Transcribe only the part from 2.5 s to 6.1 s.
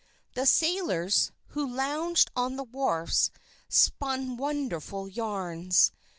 the wharfs, spun wonderful yarns.